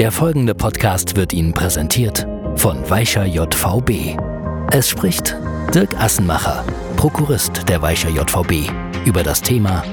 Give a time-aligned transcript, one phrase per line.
[0.00, 4.18] Der folgende Podcast wird Ihnen präsentiert von Weicher JVB.
[4.72, 5.36] Es spricht
[5.74, 6.64] Dirk Assenmacher,
[6.96, 8.72] Prokurist der Weicher JVB,
[9.04, 9.84] über das Thema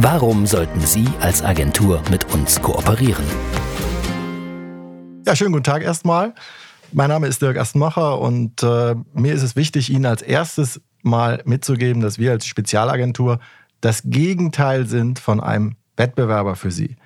[0.00, 3.22] Warum sollten Sie als Agentur mit uns kooperieren?
[5.24, 6.34] Ja, schönen guten Tag erstmal.
[6.90, 11.42] Mein Name ist Dirk Assenmacher und äh, mir ist es wichtig, Ihnen als erstes mal
[11.44, 13.38] mitzugeben, dass wir als Spezialagentur
[13.82, 16.96] das Gegenteil sind von einem Wettbewerber für Sie.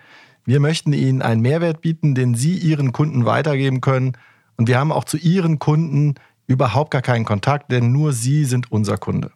[0.44, 4.12] Wir möchten Ihnen einen Mehrwert bieten, den Sie Ihren Kunden weitergeben können.
[4.56, 6.14] Und wir haben auch zu Ihren Kunden
[6.46, 9.30] überhaupt gar keinen Kontakt, denn nur Sie sind unser Kunde.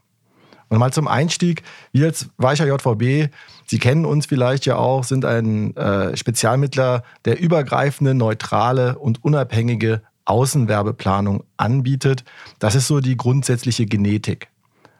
[0.68, 3.32] Und mal zum Einstieg, wir als Weicher JVB,
[3.66, 10.02] Sie kennen uns vielleicht ja auch, sind ein äh, Spezialmittler, der übergreifende, neutrale und unabhängige
[10.24, 12.24] Außenwerbeplanung anbietet.
[12.58, 14.48] Das ist so die grundsätzliche Genetik.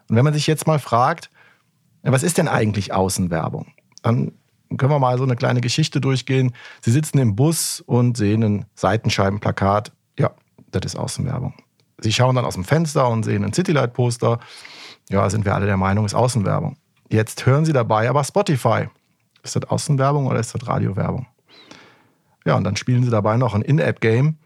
[0.08, 1.30] Und wenn man sich jetzt mal fragt,
[2.02, 3.66] was ist denn eigentlich Außenwerbung?
[4.02, 4.32] Dann
[4.76, 6.52] können wir mal so eine kleine Geschichte durchgehen.
[6.80, 9.92] Sie sitzen im Bus und sehen ein Seitenscheibenplakat.
[10.18, 10.32] Ja,
[10.70, 11.54] das ist Außenwerbung.
[12.00, 14.38] Sie schauen dann aus dem Fenster und sehen ein Citylight-Poster.
[15.08, 16.76] Ja, sind wir alle der Meinung, ist Außenwerbung.
[17.08, 18.88] Jetzt hören Sie dabei aber Spotify.
[19.42, 21.26] Ist das Außenwerbung oder ist das Radiowerbung?
[22.44, 24.36] Ja, und dann spielen Sie dabei noch ein In-App-Game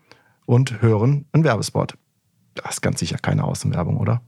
[0.47, 1.97] und hören einen Werbespot.
[2.55, 4.21] Das ist ganz sicher keine Außenwerbung, oder?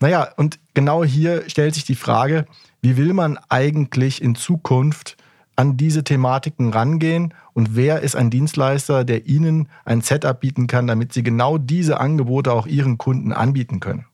[0.00, 2.46] Naja, und genau hier stellt sich die Frage,
[2.80, 5.16] wie will man eigentlich in Zukunft
[5.62, 10.88] an diese Thematiken rangehen und wer ist ein Dienstleister, der Ihnen ein Setup bieten kann,
[10.88, 14.06] damit Sie genau diese Angebote auch Ihren Kunden anbieten können.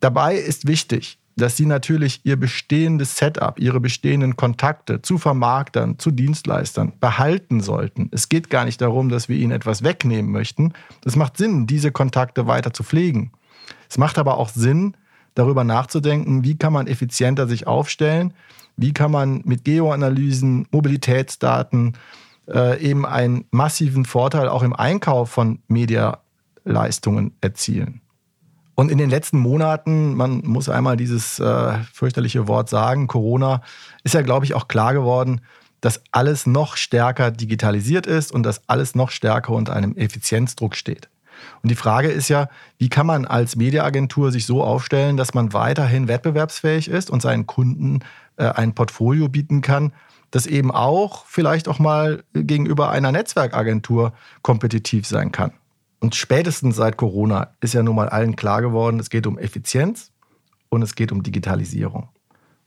[0.00, 6.10] Dabei ist wichtig, dass Sie natürlich Ihr bestehendes Setup, Ihre bestehenden Kontakte zu Vermarktern, zu
[6.10, 8.08] Dienstleistern behalten sollten.
[8.10, 10.72] Es geht gar nicht darum, dass wir Ihnen etwas wegnehmen möchten.
[11.04, 13.32] Es macht Sinn, diese Kontakte weiter zu pflegen.
[13.90, 14.96] Es macht aber auch Sinn,
[15.34, 18.32] darüber nachzudenken, wie kann man effizienter sich aufstellen,
[18.80, 21.98] wie kann man mit Geoanalysen, Mobilitätsdaten
[22.48, 28.00] äh, eben einen massiven Vorteil auch im Einkauf von Medialeistungen erzielen.
[28.74, 33.60] Und in den letzten Monaten, man muss einmal dieses äh, fürchterliche Wort sagen, Corona,
[34.04, 35.42] ist ja, glaube ich, auch klar geworden,
[35.82, 41.10] dass alles noch stärker digitalisiert ist und dass alles noch stärker unter einem Effizienzdruck steht.
[41.62, 45.52] Und die Frage ist ja, wie kann man als Mediaagentur sich so aufstellen, dass man
[45.52, 48.00] weiterhin wettbewerbsfähig ist und seinen Kunden
[48.36, 49.92] äh, ein Portfolio bieten kann,
[50.30, 54.12] das eben auch vielleicht auch mal gegenüber einer Netzwerkagentur
[54.42, 55.52] kompetitiv sein kann.
[56.00, 60.10] Und spätestens seit Corona ist ja nun mal allen klar geworden, es geht um Effizienz
[60.70, 62.08] und es geht um Digitalisierung.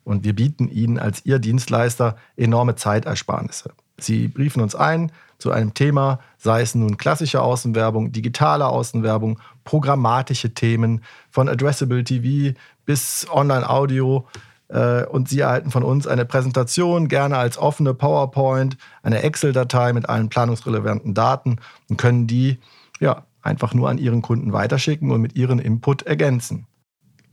[0.03, 3.71] Und wir bieten Ihnen als Ihr Dienstleister enorme Zeitersparnisse.
[3.97, 5.11] Sie briefen uns ein
[5.43, 12.57] zu einem Thema, sei es nun klassische Außenwerbung, digitale Außenwerbung, programmatische Themen von Addressable TV
[12.85, 14.25] bis Online-Audio.
[14.69, 20.07] Äh, und Sie erhalten von uns eine Präsentation, gerne als offene PowerPoint, eine Excel-Datei mit
[20.07, 21.57] allen planungsrelevanten Daten
[21.89, 22.59] und können die
[23.01, 26.67] ja, einfach nur an Ihren Kunden weiterschicken und mit Ihren Input ergänzen.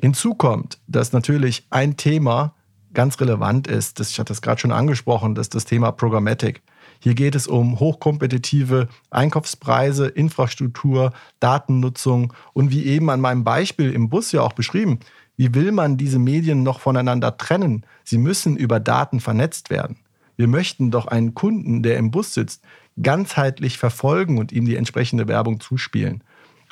[0.00, 2.54] Hinzu kommt, dass natürlich ein Thema
[2.94, 6.62] ganz relevant ist, das, ich hatte das gerade schon angesprochen, das ist das Thema Programmatic.
[6.98, 14.10] Hier geht es um hochkompetitive Einkaufspreise, Infrastruktur, Datennutzung und wie eben an meinem Beispiel im
[14.10, 15.00] Bus ja auch beschrieben,
[15.36, 17.86] wie will man diese Medien noch voneinander trennen?
[18.04, 19.96] Sie müssen über Daten vernetzt werden.
[20.36, 22.62] Wir möchten doch einen Kunden, der im Bus sitzt,
[23.02, 26.22] ganzheitlich verfolgen und ihm die entsprechende Werbung zuspielen.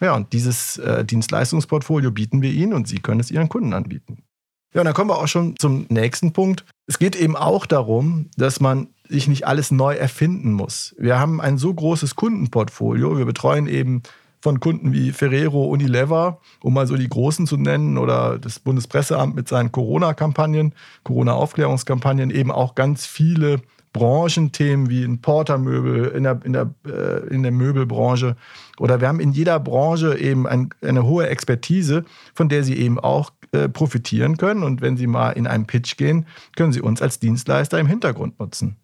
[0.01, 4.18] Ja, und dieses äh, Dienstleistungsportfolio bieten wir Ihnen und Sie können es Ihren Kunden anbieten.
[4.75, 6.65] Ja, und dann kommen wir auch schon zum nächsten Punkt.
[6.87, 10.95] Es geht eben auch darum, dass man sich nicht alles neu erfinden muss.
[10.99, 13.17] Wir haben ein so großes Kundenportfolio.
[13.17, 14.03] Wir betreuen eben
[14.41, 19.35] von Kunden wie Ferrero, Unilever, um mal so die Großen zu nennen, oder das Bundespresseamt
[19.35, 23.61] mit seinen Corona-Kampagnen, Corona-Aufklärungskampagnen, eben auch ganz viele
[23.93, 28.37] Branchenthemen wie ein Portermöbel in der, in, der, äh, in der Möbelbranche.
[28.79, 33.01] Oder wir haben in jeder Branche eben ein, eine hohe Expertise, von der Sie eben
[33.01, 34.63] auch äh, profitieren können.
[34.63, 36.27] Und wenn Sie mal in einen Pitch gehen,
[36.57, 38.77] können Sie uns als Dienstleister im Hintergrund nutzen.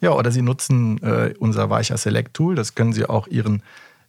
[0.00, 2.54] Ja, oder Sie nutzen äh, unser Weicher Select Tool.
[2.54, 3.62] Das können Sie auch Ihren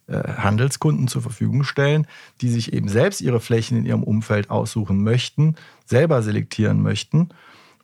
[0.08, 2.06] äh, Handelskunden zur Verfügung stellen,
[2.40, 5.54] die sich eben selbst ihre Flächen in ihrem Umfeld aussuchen möchten,
[5.86, 7.28] selber selektieren möchten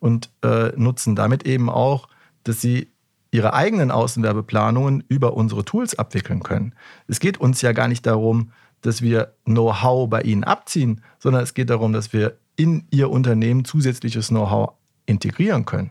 [0.00, 2.08] und äh, nutzen damit eben auch,
[2.42, 2.88] dass sie
[3.30, 6.74] ihre eigenen Außenwerbeplanungen über unsere Tools abwickeln können.
[7.06, 8.52] Es geht uns ja gar nicht darum,
[8.82, 13.64] dass wir Know-how bei ihnen abziehen, sondern es geht darum, dass wir in ihr Unternehmen
[13.64, 14.72] zusätzliches Know-how
[15.06, 15.90] integrieren können.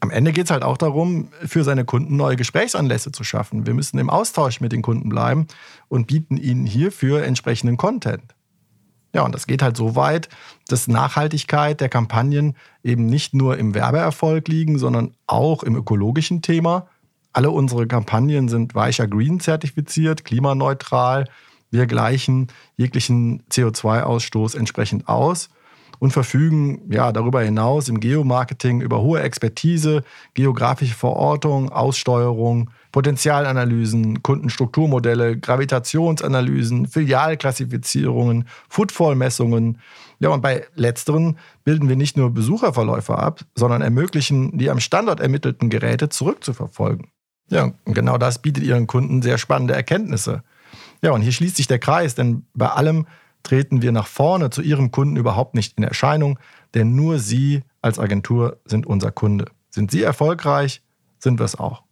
[0.00, 3.66] Am Ende geht es halt auch darum, für seine Kunden neue Gesprächsanlässe zu schaffen.
[3.66, 5.48] Wir müssen im Austausch mit den Kunden bleiben
[5.88, 8.34] und bieten ihnen hierfür entsprechenden Content.
[9.12, 10.28] Ja, und das geht halt so weit,
[10.68, 12.54] dass Nachhaltigkeit der Kampagnen
[12.84, 16.86] eben nicht nur im Werbeerfolg liegen, sondern auch im ökologischen Thema,
[17.32, 21.28] Alle unsere Kampagnen sind Weicher Green zertifiziert, klimaneutral.
[21.70, 25.50] Wir gleichen jeglichen CO2-Ausstoß entsprechend aus
[25.98, 30.02] und verfügen ja darüber hinaus im Geomarketing über hohe Expertise,
[30.34, 39.78] geografische Verortung, Aussteuerung, Potenzialanalysen, Kundenstrukturmodelle, Gravitationsanalysen, Filialklassifizierungen, Footfall-Messungen.
[40.20, 45.20] Ja, und bei letzteren bilden wir nicht nur Besucherverläufe ab, sondern ermöglichen, die am Standort
[45.20, 47.08] ermittelten Geräte zurückzuverfolgen.
[47.50, 50.42] Ja, und genau das bietet Ihren Kunden sehr spannende Erkenntnisse.
[51.02, 53.06] Ja, und hier schließt sich der Kreis, denn bei allem
[53.42, 56.38] treten wir nach vorne zu Ihrem Kunden überhaupt nicht in Erscheinung,
[56.74, 59.46] denn nur Sie als Agentur sind unser Kunde.
[59.70, 60.82] Sind Sie erfolgreich,
[61.18, 61.82] sind wir es auch.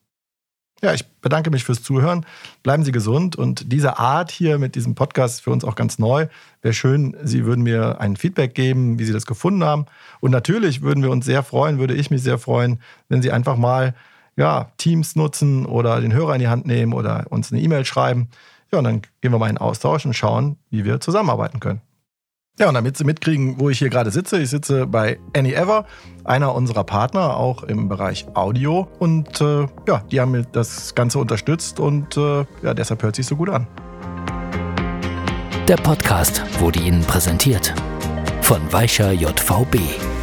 [0.82, 2.26] Ja, ich bedanke mich fürs Zuhören.
[2.62, 5.98] Bleiben Sie gesund und diese Art hier mit diesem Podcast ist für uns auch ganz
[5.98, 6.26] neu.
[6.60, 9.86] Wäre schön, Sie würden mir ein Feedback geben, wie Sie das gefunden haben.
[10.20, 13.56] Und natürlich würden wir uns sehr freuen, würde ich mich sehr freuen, wenn Sie einfach
[13.56, 13.94] mal
[14.36, 18.28] ja, Teams nutzen oder den Hörer in die Hand nehmen oder uns eine E-Mail schreiben.
[18.72, 21.80] Ja, und dann gehen wir mal in Austausch und schauen, wie wir zusammenarbeiten können.
[22.58, 25.84] Ja, und damit Sie mitkriegen, wo ich hier gerade sitze, ich sitze bei AnyEver,
[26.24, 28.88] einer unserer Partner, auch im Bereich Audio.
[28.98, 33.26] Und äh, ja, die haben mir das Ganze unterstützt und äh, ja, deshalb hört sich
[33.26, 33.66] so gut an.
[35.68, 37.74] Der Podcast wurde Ihnen präsentiert
[38.40, 40.15] von Weischer JVB.